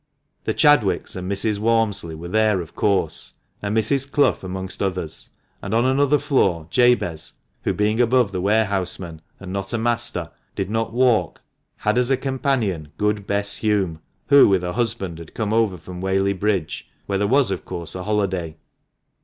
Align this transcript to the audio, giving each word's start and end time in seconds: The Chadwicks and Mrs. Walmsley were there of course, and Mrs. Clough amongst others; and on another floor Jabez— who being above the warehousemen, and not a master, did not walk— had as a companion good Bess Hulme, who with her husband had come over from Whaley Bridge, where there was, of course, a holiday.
The 0.45 0.55
Chadwicks 0.55 1.15
and 1.15 1.31
Mrs. 1.31 1.59
Walmsley 1.59 2.15
were 2.15 2.27
there 2.27 2.59
of 2.59 2.73
course, 2.75 3.33
and 3.61 3.77
Mrs. 3.77 4.11
Clough 4.11 4.39
amongst 4.41 4.81
others; 4.81 5.29
and 5.61 5.75
on 5.75 5.85
another 5.85 6.17
floor 6.17 6.65
Jabez— 6.71 7.33
who 7.65 7.71
being 7.75 8.01
above 8.01 8.31
the 8.31 8.41
warehousemen, 8.41 9.21
and 9.39 9.53
not 9.53 9.73
a 9.73 9.77
master, 9.77 10.31
did 10.55 10.71
not 10.71 10.91
walk— 10.91 11.41
had 11.85 11.99
as 11.99 12.09
a 12.09 12.17
companion 12.17 12.87
good 12.97 13.27
Bess 13.27 13.59
Hulme, 13.59 13.99
who 14.25 14.47
with 14.47 14.63
her 14.63 14.73
husband 14.73 15.19
had 15.19 15.35
come 15.35 15.53
over 15.53 15.77
from 15.77 16.01
Whaley 16.01 16.33
Bridge, 16.33 16.89
where 17.05 17.19
there 17.19 17.27
was, 17.27 17.51
of 17.51 17.63
course, 17.63 17.93
a 17.93 18.01
holiday. 18.01 18.57